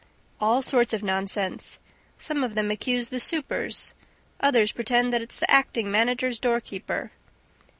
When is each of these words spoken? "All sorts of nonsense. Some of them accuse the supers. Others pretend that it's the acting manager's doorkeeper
"All 0.39 0.63
sorts 0.63 0.93
of 0.95 1.03
nonsense. 1.03 1.77
Some 2.17 2.43
of 2.43 2.55
them 2.55 2.71
accuse 2.71 3.09
the 3.09 3.19
supers. 3.19 3.93
Others 4.39 4.71
pretend 4.71 5.13
that 5.13 5.21
it's 5.21 5.37
the 5.39 5.51
acting 5.51 5.91
manager's 5.91 6.39
doorkeeper 6.39 7.11